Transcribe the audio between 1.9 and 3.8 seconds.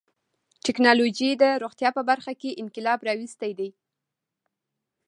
په برخه کې انقلاب راوستی دی.